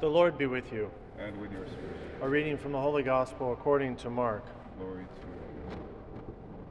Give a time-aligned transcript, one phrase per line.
[0.00, 0.90] The Lord be with you.
[1.18, 1.96] and with your spirit.
[2.20, 4.44] A reading from the Holy Gospel according to Mark.
[4.78, 5.76] Glory to you.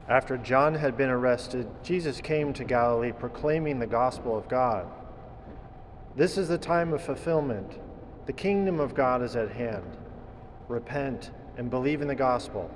[0.08, 4.86] After John had been arrested, Jesus came to Galilee proclaiming the gospel of God.
[6.14, 7.80] This is the time of fulfillment.
[8.26, 9.96] The kingdom of God is at hand.
[10.68, 12.70] Repent and believe in the gospel.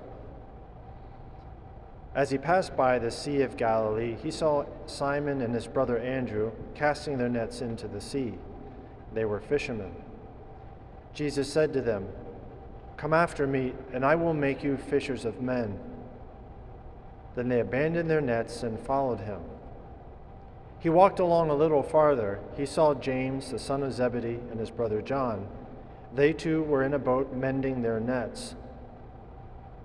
[2.13, 6.51] As he passed by the Sea of Galilee, he saw Simon and his brother Andrew
[6.75, 8.35] casting their nets into the sea.
[9.15, 9.95] They were fishermen.
[11.15, 12.09] Jesus said to them,
[12.97, 15.79] Come after me, and I will make you fishers of men.
[17.35, 19.41] Then they abandoned their nets and followed him.
[20.81, 22.41] He walked along a little farther.
[22.57, 25.47] He saw James, the son of Zebedee, and his brother John.
[26.15, 28.55] They too were in a boat mending their nets.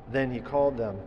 [0.10, 0.98] Then he called them.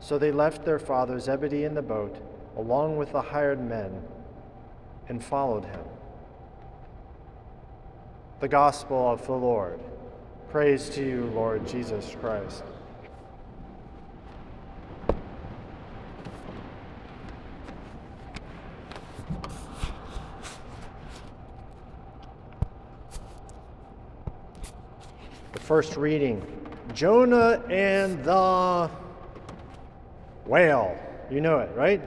[0.00, 2.16] So they left their father Zebedee in the boat,
[2.56, 4.02] along with the hired men,
[5.08, 5.80] and followed him.
[8.38, 9.80] The Gospel of the Lord.
[10.50, 12.64] Praise to you, Lord Jesus Christ.
[25.52, 26.44] The first reading
[26.92, 28.90] Jonah and the
[30.44, 30.94] whale.
[31.30, 32.02] You know it, right?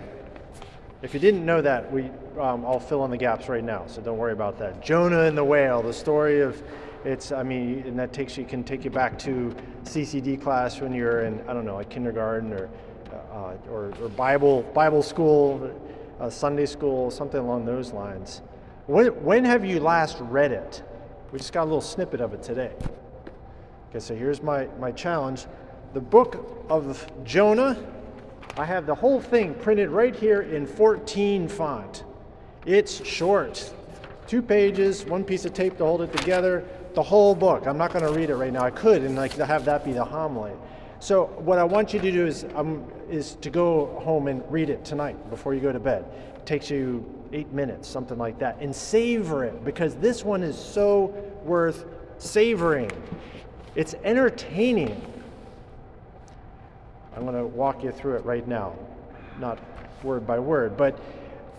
[1.01, 4.01] If you didn't know that, we, um, I'll fill in the gaps right now, so
[4.01, 4.81] don't worry about that.
[4.83, 6.61] Jonah and the whale, the story of
[7.05, 10.93] it's, I mean, and that takes you can take you back to CCD class when
[10.93, 12.69] you're in, I don't know, like kindergarten or,
[13.31, 15.71] uh, or, or Bible Bible school,
[16.19, 18.41] uh, Sunday school, something along those lines.
[18.87, 20.83] When, when have you last read it?
[21.31, 22.73] We just got a little snippet of it today.
[23.89, 25.45] Okay, so here's my, my challenge.
[25.93, 27.77] The book of Jonah,
[28.57, 32.03] I have the whole thing printed right here in 14 font.
[32.65, 33.71] It's short,
[34.27, 37.67] two pages, one piece of tape to hold it together, the whole book.
[37.67, 38.63] I'm not going to read it right now.
[38.63, 40.51] I could and like have that be the homily.
[40.99, 44.69] So what I want you to do is um, is to go home and read
[44.69, 46.05] it tonight before you go to bed.
[46.35, 50.57] It takes you eight minutes, something like that, and savor it because this one is
[50.57, 51.07] so
[51.43, 51.85] worth
[52.17, 52.91] savoring.
[53.75, 55.01] It's entertaining.
[57.19, 58.73] I'm going to walk you through it right now,
[59.41, 59.59] not
[60.03, 60.97] word by word, but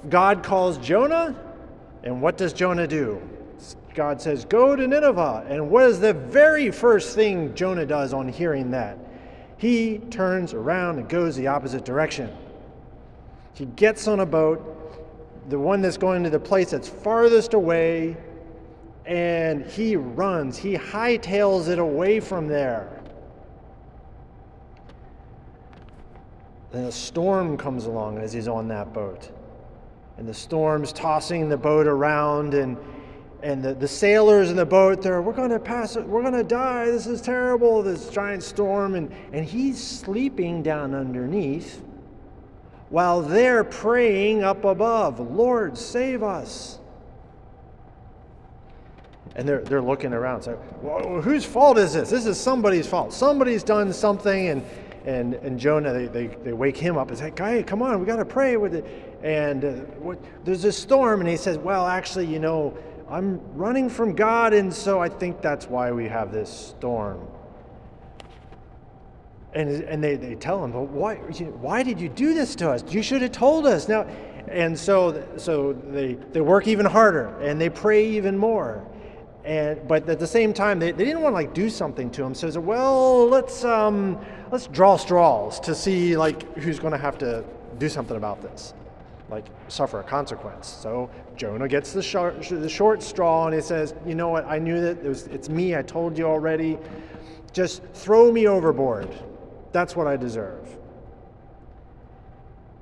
[0.09, 1.39] God calls Jonah,
[2.03, 3.21] and what does Jonah do?
[3.95, 5.45] God says, Go to Nineveh.
[5.51, 8.97] And what is the very first thing Jonah does on hearing that?
[9.59, 12.35] He turns around and goes the opposite direction.
[13.53, 18.17] He gets on a boat, the one that's going to the place that's farthest away,
[19.05, 20.57] and he runs.
[20.57, 23.00] He hightails it away from there.
[26.73, 29.31] Then a storm comes along as he's on that boat.
[30.19, 32.77] And the storm's tossing the boat around, and,
[33.43, 36.45] and the, the sailors in the boat, they're, we're going to pass we're going to
[36.45, 38.95] die, this is terrible, this giant storm.
[38.95, 41.83] And, and he's sleeping down underneath
[42.91, 46.79] while they're praying up above, Lord, save us.
[49.37, 52.11] And they're, they're looking around, saying, well, whose fault is this?
[52.11, 53.13] This is somebody's fault.
[53.13, 54.65] Somebody's done something, and
[55.05, 58.07] and, and Jonah, they, they, they wake him up and say, hey, come on, we
[58.07, 58.85] got to pray with it.
[59.23, 62.77] And uh, what, there's a storm, and he says, well, actually, you know,
[63.09, 67.27] I'm running from God, and so I think that's why we have this storm.
[69.53, 72.85] And, and they, they tell him, well, why, why did you do this to us?
[72.89, 73.89] You should have told us.
[73.89, 74.07] Now,
[74.49, 78.87] and so, so they, they work even harder, and they pray even more.
[79.51, 82.23] And, but at the same time, they, they didn't want to like do something to
[82.23, 82.37] him.
[82.37, 84.17] So they said, well, let's, um,
[84.53, 87.43] let's draw straws to see like who's going to have to
[87.79, 88.75] do something about this,
[89.29, 90.69] like suffer a consequence.
[90.69, 94.45] So Jonah gets the short, the short straw and he says, you know what?
[94.45, 95.75] I knew that it was, it's me.
[95.75, 96.79] I told you already.
[97.53, 99.13] Just throw me overboard.
[99.73, 100.79] That's what I deserve.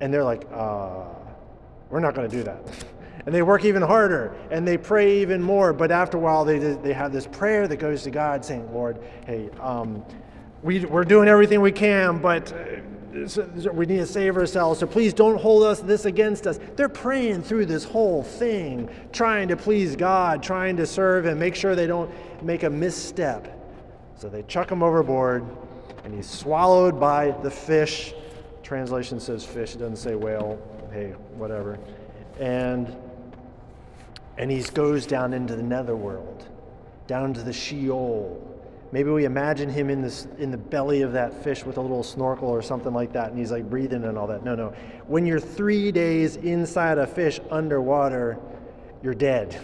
[0.01, 1.05] And they're like, uh,
[1.89, 2.61] we're not going to do that.
[3.25, 5.73] and they work even harder and they pray even more.
[5.73, 8.99] But after a while, they, they have this prayer that goes to God saying, Lord,
[9.25, 10.03] hey, um,
[10.61, 14.79] we, we're doing everything we can, but uh, we need to save ourselves.
[14.79, 16.59] So please don't hold us this against us.
[16.75, 21.55] They're praying through this whole thing, trying to please God, trying to serve Him, make
[21.55, 22.11] sure they don't
[22.43, 23.55] make a misstep.
[24.19, 25.45] So they chuck him overboard,
[26.03, 28.13] and he's swallowed by the fish.
[28.63, 30.59] Translation says fish, it doesn't say whale.
[30.91, 31.79] Hey, whatever.
[32.37, 32.93] And
[34.39, 36.47] and he goes down into the netherworld,
[37.07, 38.45] down to the Sheol.
[38.91, 42.01] Maybe we imagine him in this in the belly of that fish with a little
[42.01, 44.43] snorkel or something like that, and he's like breathing and all that.
[44.43, 44.73] No, no.
[45.07, 48.39] When you're three days inside a fish underwater,
[49.03, 49.59] you're dead.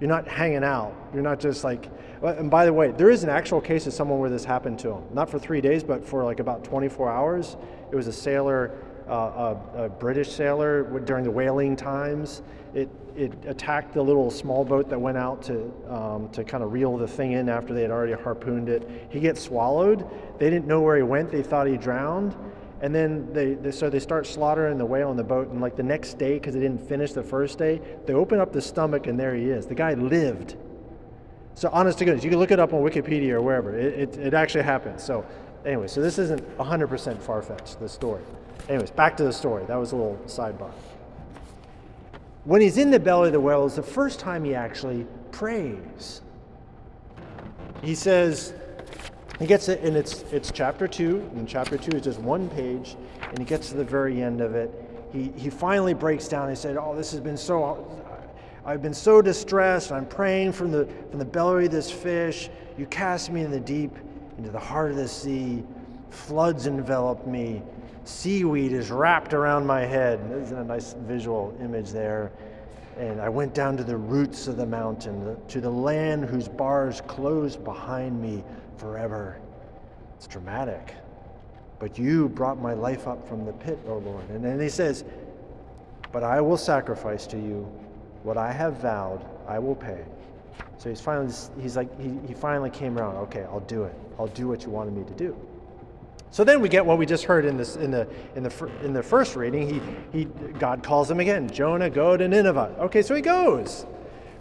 [0.00, 0.94] You're not hanging out.
[1.14, 1.88] You're not just like,
[2.20, 4.90] and by the way, there is an actual case of someone where this happened to
[4.90, 5.04] him.
[5.12, 7.56] Not for three days, but for like about 24 hours.
[7.90, 8.72] It was a sailor,
[9.08, 12.42] uh, a, a, British sailor during the whaling times.
[12.74, 12.88] It,
[13.18, 16.96] it attacked the little small boat that went out to, um, to kind of reel
[16.96, 18.88] the thing in after they had already harpooned it.
[19.10, 20.08] He gets swallowed.
[20.38, 21.30] They didn't know where he went.
[21.30, 22.36] They thought he drowned.
[22.80, 25.48] And then they, they, so they start slaughtering the whale on the boat.
[25.48, 28.52] And like the next day, because they didn't finish the first day, they open up
[28.52, 29.66] the stomach and there he is.
[29.66, 30.56] The guy lived.
[31.54, 33.76] So honest to goodness, you can look it up on Wikipedia or wherever.
[33.76, 35.00] It, it, it actually happened.
[35.00, 35.26] So
[35.66, 38.22] anyway, so this isn't 100% far-fetched, the story.
[38.68, 39.64] Anyways, back to the story.
[39.66, 40.70] That was a little sidebar.
[42.48, 46.22] When he's in the belly of the whale, it's the first time he actually prays.
[47.82, 48.54] He says,
[49.38, 52.96] he gets it, and it's, it's chapter 2, and chapter 2 is just one page,
[53.20, 54.72] and he gets to the very end of it.
[55.12, 56.48] He, he finally breaks down.
[56.48, 57.86] He said, Oh, this has been so,
[58.64, 59.92] I've been so distressed.
[59.92, 62.48] I'm praying from the, from the belly of this fish.
[62.78, 63.94] You cast me in the deep,
[64.38, 65.64] into the heart of the sea.
[66.10, 67.62] Floods envelop me.
[68.04, 70.30] Seaweed is wrapped around my head.
[70.30, 72.32] There's a nice visual image there.
[72.96, 77.00] And I went down to the roots of the mountain, to the land whose bars
[77.06, 78.42] close behind me
[78.76, 79.38] forever.
[80.16, 80.94] It's dramatic.
[81.78, 84.28] But you brought my life up from the pit, O Lord.
[84.30, 85.04] And then he says,
[86.10, 87.70] But I will sacrifice to you
[88.24, 90.04] what I have vowed, I will pay.
[90.78, 93.16] So he's finally, he's like, he, he finally came around.
[93.16, 93.94] Okay, I'll do it.
[94.18, 95.36] I'll do what you wanted me to do.
[96.30, 98.92] So then we get what we just heard in this in the in the in
[98.92, 99.68] the first reading.
[99.68, 100.24] He he
[100.58, 101.48] God calls him again.
[101.48, 102.74] Jonah, go to Nineveh.
[102.80, 103.86] Okay, so he goes.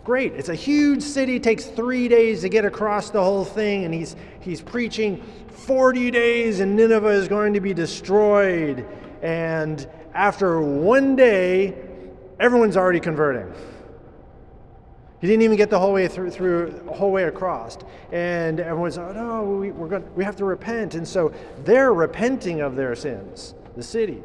[0.03, 0.31] Great.
[0.35, 4.15] It's a huge city, takes three days to get across the whole thing, and he's,
[4.39, 8.85] he's preaching 40 days and Nineveh is going to be destroyed.
[9.21, 11.75] And after one day,
[12.39, 13.53] everyone's already converting.
[15.19, 17.77] He didn't even get the whole way through, through whole way across.
[18.11, 20.93] And everyone's, like, oh no, we, we're going, we have to repent.
[20.95, 21.33] And so
[21.63, 24.21] they're repenting of their sins, the city.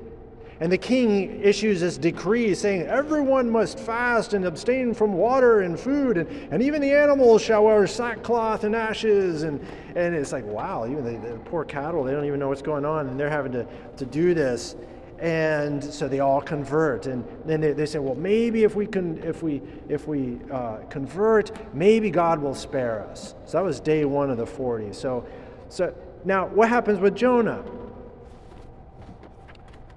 [0.60, 5.80] And the king issues this decree saying, Everyone must fast and abstain from water and
[5.80, 9.42] food, and, and even the animals shall wear sackcloth and ashes.
[9.42, 9.60] And,
[9.96, 12.84] and it's like, wow, even the, the poor cattle, they don't even know what's going
[12.84, 13.66] on, and they're having to,
[13.96, 14.76] to do this.
[15.22, 19.22] And so they all convert, and then they, they say, well, maybe if we can,
[19.22, 23.36] if we if we uh, convert, maybe God will spare us.
[23.46, 24.92] So that was day one of the forty.
[24.92, 25.24] So,
[25.68, 27.62] so now what happens with Jonah?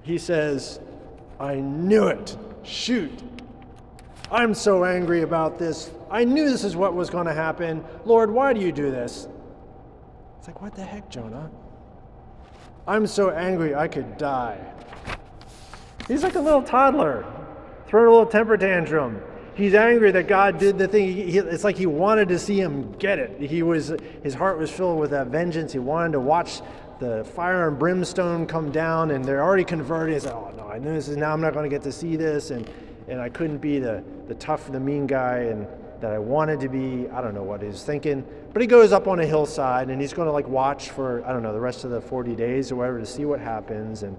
[0.05, 0.79] he says,
[1.39, 2.37] I knew it.
[2.61, 3.23] Shoot.
[4.31, 5.89] I'm so angry about this.
[6.11, 7.83] I knew this is what was going to happen.
[8.05, 9.27] Lord, why do you do this?
[10.37, 11.49] It's like, what the heck, Jonah?
[12.87, 14.59] I'm so angry I could die.
[16.07, 17.25] He's like a little toddler,
[17.87, 19.21] throwing a little temper tantrum.
[19.55, 21.13] He's angry that God did the thing.
[21.13, 23.39] He, it's like he wanted to see him get it.
[23.39, 25.71] He was, his heart was filled with that vengeance.
[25.71, 26.61] He wanted to watch
[26.99, 30.13] the fire and brimstone come down and they're already converted.
[30.13, 31.91] He's like, oh no, I know this is now I'm not going to get to
[31.91, 32.69] see this and
[33.07, 35.67] and I couldn't be the, the tough, the mean guy and
[36.01, 37.07] that I wanted to be.
[37.09, 38.25] I don't know what he's thinking.
[38.51, 41.31] But he goes up on a hillside and he's going to like watch for, I
[41.31, 44.03] don't know, the rest of the 40 days or whatever to see what happens.
[44.03, 44.17] And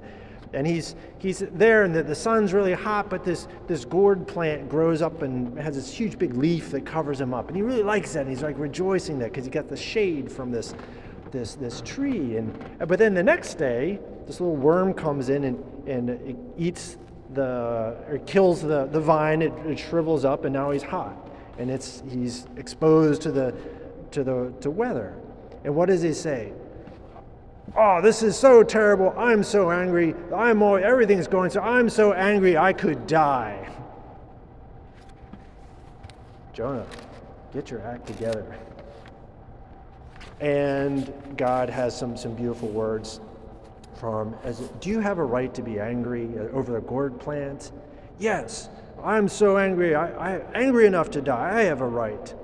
[0.53, 4.69] and he's he's there and the, the sun's really hot, but this this gourd plant
[4.69, 7.49] grows up and has this huge big leaf that covers him up.
[7.49, 8.21] And he really likes that.
[8.21, 10.75] And he's like rejoicing that because he got the shade from this
[11.31, 12.37] this, this tree.
[12.37, 16.97] And, but then the next day, this little worm comes in and, and eats
[17.35, 21.15] the, or kills the, the vine, it, it shrivels up, and now he's hot.
[21.59, 23.55] And it's, he's exposed to the,
[24.13, 25.15] to the to weather.
[25.65, 26.53] And what does he say?
[27.75, 29.15] Oh, this is so terrible.
[29.17, 30.15] I'm so angry.
[30.35, 31.61] I'm all, everything's going so.
[31.61, 33.71] I'm so angry I could die.
[36.53, 36.87] Jonah,
[37.53, 38.47] get your act together.
[40.41, 43.21] And God has some, some beautiful words
[43.97, 47.73] from as do you have a right to be angry over the gourd plant?
[48.19, 48.69] Yes,
[49.03, 49.95] I'm so angry.
[49.95, 51.59] I, I angry enough to die.
[51.59, 52.35] I have a right.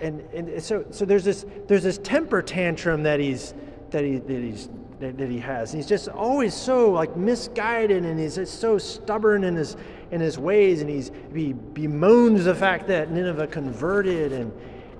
[0.00, 3.54] And, and so, so there's this there's this temper tantrum that he's
[3.90, 4.68] that he that he's
[5.00, 5.72] that, that he has.
[5.72, 9.76] And he's just always so like misguided and he's just so stubborn in his
[10.10, 14.52] in his ways and he's he bemoans the fact that Nineveh converted and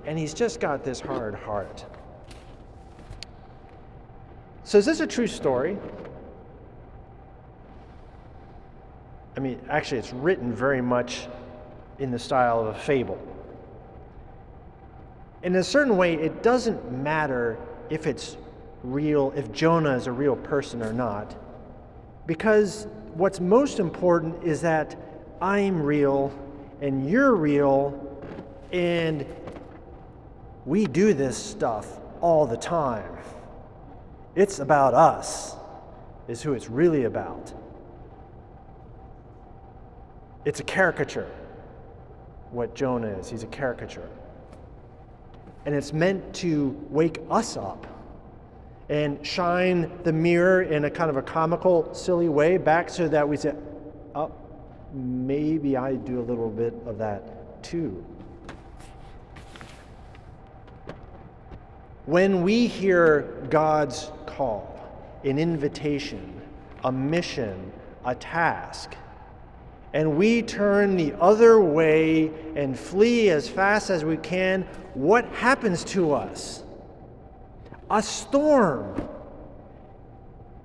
[0.06, 1.84] and he's just got this hard heart.
[4.64, 5.76] So, is this a true story?
[9.36, 11.28] I mean, actually, it's written very much
[11.98, 13.20] in the style of a fable.
[15.42, 17.58] In a certain way, it doesn't matter
[17.90, 18.36] if it's
[18.82, 21.34] real, if Jonah is a real person or not,
[22.26, 24.96] because what's most important is that
[25.40, 26.32] I'm real
[26.80, 28.02] and you're real
[28.72, 29.24] And
[30.64, 33.10] we do this stuff all the time.
[34.34, 35.54] It's about us,
[36.28, 37.52] is who it's really about.
[40.44, 41.30] It's a caricature,
[42.50, 43.30] what Jonah is.
[43.30, 44.08] He's a caricature.
[45.66, 47.86] And it's meant to wake us up
[48.88, 53.28] and shine the mirror in a kind of a comical, silly way back so that
[53.28, 53.54] we say,
[54.14, 54.32] oh,
[54.92, 58.04] maybe I do a little bit of that too.
[62.06, 64.72] When we hear God's call,
[65.24, 66.40] an invitation,
[66.84, 67.72] a mission,
[68.04, 68.94] a task,
[69.92, 74.62] and we turn the other way and flee as fast as we can,
[74.94, 76.62] what happens to us?
[77.90, 79.08] A storm.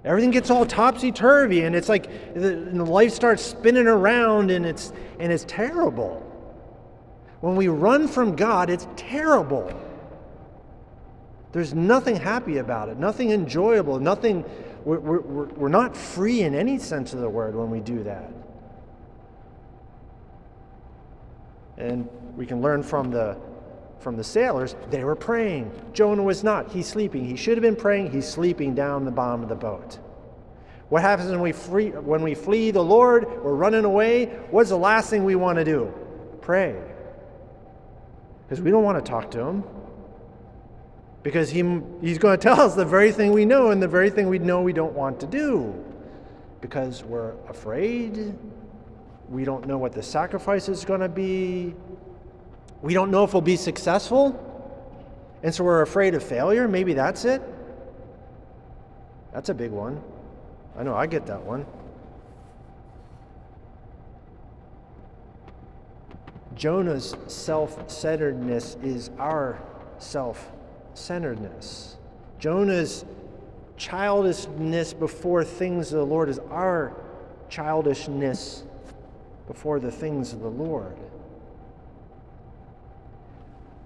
[0.03, 4.65] Everything gets all topsy turvy, and it's like the, and life starts spinning around, and
[4.65, 6.27] it's, and it's terrible.
[7.41, 9.71] When we run from God, it's terrible.
[11.51, 14.43] There's nothing happy about it, nothing enjoyable, nothing.
[14.85, 18.31] We're, we're, we're not free in any sense of the word when we do that.
[21.81, 22.07] And
[22.37, 23.37] we can learn from the
[23.99, 25.71] from the sailors, they were praying.
[25.93, 26.71] Jonah was not.
[26.71, 27.23] He's sleeping.
[27.23, 28.11] He should have been praying.
[28.11, 29.99] He's sleeping down the bottom of the boat.
[30.89, 33.25] What happens when we, free, when we flee the Lord?
[33.43, 34.25] We're running away.
[34.49, 35.93] What's the last thing we want to do?
[36.41, 36.75] Pray.
[38.43, 39.63] Because we don't want to talk to Him
[41.23, 44.09] because he, he's going to tell us the very thing we know and the very
[44.09, 45.73] thing we know we don't want to do
[46.61, 48.33] because we're afraid.
[49.31, 51.73] We don't know what the sacrifice is going to be.
[52.81, 54.47] We don't know if we'll be successful.
[55.41, 56.67] And so we're afraid of failure.
[56.67, 57.41] Maybe that's it.
[59.33, 60.03] That's a big one.
[60.77, 61.65] I know I get that one.
[66.55, 69.61] Jonah's self centeredness is our
[69.97, 70.51] self
[70.93, 71.95] centeredness.
[72.37, 73.05] Jonah's
[73.77, 76.93] childishness before things of the Lord is our
[77.49, 78.63] childishness
[79.51, 80.95] before the things of the Lord.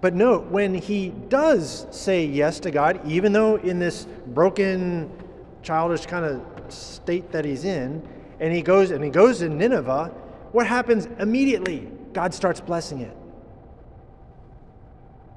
[0.00, 5.10] But note, when he does say yes to God, even though in this broken,
[5.64, 8.00] childish kind of state that he's in,
[8.38, 10.12] and he goes and he goes to Nineveh,
[10.52, 11.90] what happens immediately?
[12.12, 13.16] God starts blessing it.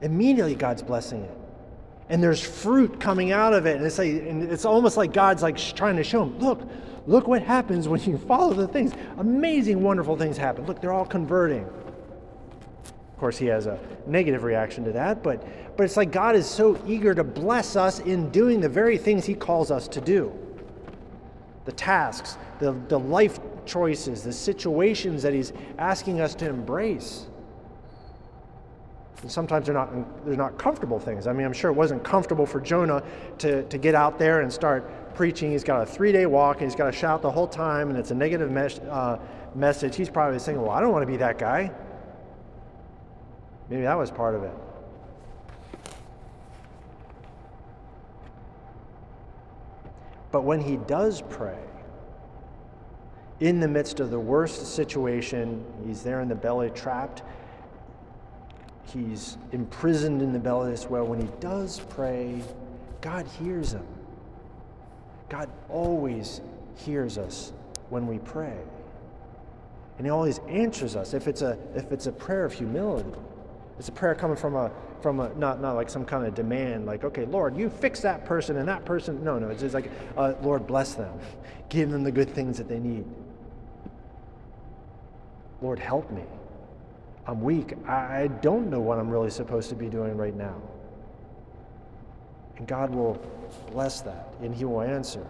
[0.04, 1.49] Immediately, God's blessing it
[2.10, 3.78] and there's fruit coming out of it.
[3.78, 6.62] And it's, like, and it's almost like God's like trying to show him, look,
[7.06, 8.92] look what happens when you follow the things.
[9.18, 10.66] Amazing, wonderful things happen.
[10.66, 11.66] Look, they're all converting.
[12.84, 15.46] Of course, he has a negative reaction to that, but,
[15.78, 19.26] but it's like God is so eager to bless us in doing the very things
[19.26, 20.32] he calls us to do.
[21.66, 27.28] The tasks, the, the life choices, the situations that he's asking us to embrace.
[29.22, 31.28] And sometimes they're not, they're not comfortable things.
[31.28, 33.04] I mean, I'm sure it wasn't comfortable for Jonah
[33.40, 35.52] to, to get out there and start preaching.
[35.52, 38.00] He's got a three day walk and he's got to shout the whole time, and
[38.00, 39.20] it's a negative mes- uh,
[39.56, 39.96] message.
[39.96, 41.72] He's probably saying, Well, I don't want to be that guy.
[43.70, 44.54] Maybe that was part of it.
[50.32, 51.58] But when he does pray,
[53.40, 57.24] in the midst of the worst situation, he's there in the belly, trapped
[58.92, 61.06] he's imprisoned in the belly as well.
[61.06, 62.42] When he does pray,
[63.02, 63.86] God hears him.
[65.30, 66.42] God always
[66.76, 67.54] hears us
[67.90, 68.58] when we pray.
[69.98, 73.12] And he always answers us if it's a if it's a prayer of humility.
[73.78, 76.86] It's a prayer coming from a from a not not like some kind of demand,
[76.86, 79.24] like, okay, Lord, you fix that person and that person.
[79.24, 81.18] No, no, it's just like, uh, Lord, bless them.
[81.70, 83.06] Give them the good things that they need.
[85.62, 86.24] Lord, help me.
[87.30, 87.76] I'm weak.
[87.88, 90.56] I don't know what I'm really supposed to be doing right now.
[92.58, 93.22] And God will
[93.72, 95.24] bless that and He will answer.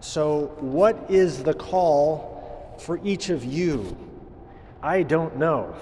[0.00, 3.94] So, what is the call for each of you?
[4.82, 5.74] I don't know.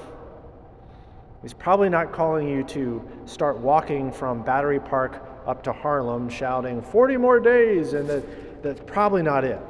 [1.41, 6.83] He's probably not calling you to start walking from Battery Park up to Harlem shouting
[6.83, 9.61] 40 more days, and that, that's probably not it.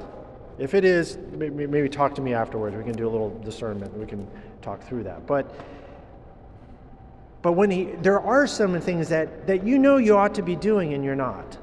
[0.58, 2.76] If it is, maybe talk to me afterwards.
[2.76, 3.96] We can do a little discernment.
[3.96, 4.26] We can
[4.60, 5.26] talk through that.
[5.26, 5.54] But
[7.42, 10.56] but when he there are some things that, that you know you ought to be
[10.56, 11.56] doing and you're not.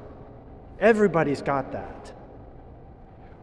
[0.80, 2.12] Everybody's got that.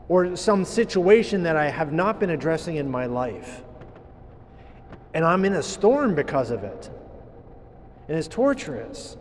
[0.09, 3.63] Or some situation that I have not been addressing in my life.
[5.13, 6.89] And I'm in a storm because of it.
[8.07, 9.17] And it's torturous.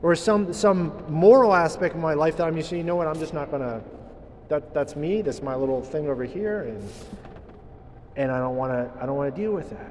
[0.00, 3.18] Or some some moral aspect of my life that I'm just you know what, I'm
[3.18, 3.82] just not gonna
[4.48, 6.90] that that's me, that's my little thing over here, and
[8.16, 9.90] and I don't want to I don't want to deal with that.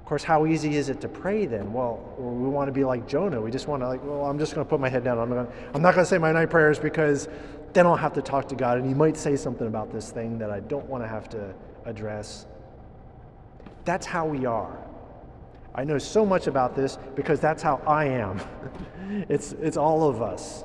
[0.00, 1.72] Of course, how easy is it to pray then?
[1.72, 3.42] Well, we want to be like Jonah.
[3.42, 5.18] We just want to like, well, I'm just going to put my head down.
[5.18, 7.28] I'm, gonna, I'm not going to say my night prayers because
[7.74, 10.38] then I'll have to talk to God, and He might say something about this thing
[10.38, 12.46] that I don't want to have to address.
[13.84, 14.78] That's how we are.
[15.74, 18.40] I know so much about this because that's how I am.
[19.28, 20.64] it's, it's all of us.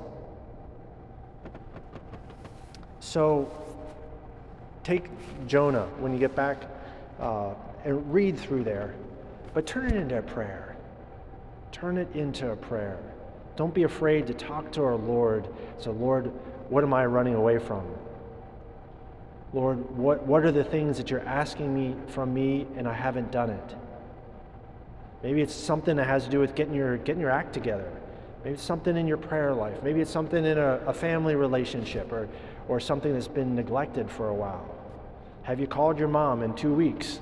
[3.14, 3.48] So
[4.84, 5.06] take
[5.46, 6.58] Jonah when you get back
[7.20, 7.54] uh,
[7.86, 8.96] and read through there,
[9.54, 10.76] but turn it into a prayer.
[11.72, 12.98] Turn it into a prayer.
[13.56, 15.48] Don't be afraid to talk to our Lord.
[15.78, 16.32] So, Lord,
[16.70, 17.86] what am I running away from?
[19.54, 23.32] Lord, what, what are the things that you're asking me from me and I haven't
[23.32, 23.76] done it?
[25.22, 27.92] Maybe it's something that has to do with getting your, getting your act together.
[28.44, 29.84] Maybe it's something in your prayer life.
[29.84, 32.28] Maybe it's something in a, a family relationship or,
[32.68, 34.70] or something that's been neglected for a while.
[35.44, 37.20] Have you called your mom in two weeks?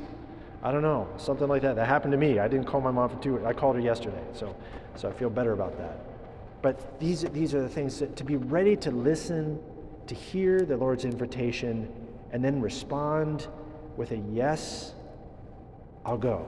[0.63, 1.75] I don't know, something like that.
[1.75, 2.38] That happened to me.
[2.38, 3.45] I didn't call my mom for two weeks.
[3.45, 4.55] I called her yesterday, so,
[4.95, 6.00] so I feel better about that.
[6.62, 9.60] But these, these are the things that, to be ready to listen,
[10.05, 11.91] to hear the Lord's invitation,
[12.31, 13.48] and then respond
[13.98, 14.93] with a yes,
[16.05, 16.48] I'll go.